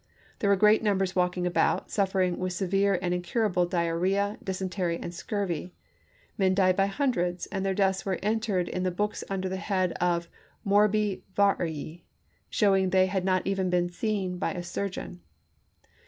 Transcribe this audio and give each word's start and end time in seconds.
There 0.39 0.49
were 0.49 0.55
great 0.55 0.81
numbers 0.81 1.15
walking 1.15 1.45
about, 1.45 1.91
suffering 1.91 2.39
with 2.39 2.53
severe 2.53 2.97
and 3.03 3.13
incur 3.13 3.45
able 3.45 3.67
diarrhea, 3.67 4.39
dysentery, 4.43 4.97
and 4.97 5.13
scurvy. 5.13 5.75
Men 6.39 6.55
died 6.55 6.75
by 6.75 6.87
hundreds, 6.87 7.45
and 7.51 7.63
their 7.63 7.75
deaths 7.75 8.03
were 8.03 8.17
entered 8.23 8.67
in 8.67 8.81
the 8.81 8.89
books 8.89 9.23
under 9.29 9.47
the 9.47 9.57
head 9.57 9.93
Morbi 10.63 11.21
varii, 11.37 12.01
showing 12.49 12.89
they 12.89 13.01
Henry 13.05 13.09
had 13.13 13.25
not 13.25 13.45
even 13.45 13.69
been 13.69 13.89
seen 13.89 14.39
by 14.39 14.53
a 14.55 14.63
surgeon. 14.63 15.21